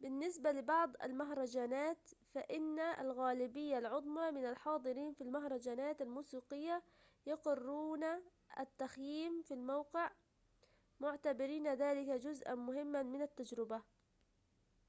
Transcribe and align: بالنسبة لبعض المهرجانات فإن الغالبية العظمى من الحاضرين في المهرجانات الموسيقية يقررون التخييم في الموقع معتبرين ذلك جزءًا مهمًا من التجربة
بالنسبة 0.00 0.50
لبعض 0.52 0.92
المهرجانات 1.02 2.10
فإن 2.34 2.78
الغالبية 2.78 3.78
العظمى 3.78 4.30
من 4.30 4.44
الحاضرين 4.46 5.12
في 5.14 5.20
المهرجانات 5.20 6.00
الموسيقية 6.02 6.82
يقررون 7.26 8.04
التخييم 8.60 9.42
في 9.42 9.54
الموقع 9.54 10.10
معتبرين 11.00 11.74
ذلك 11.74 12.20
جزءًا 12.20 12.54
مهمًا 12.54 13.02
من 13.02 13.22
التجربة 13.22 13.82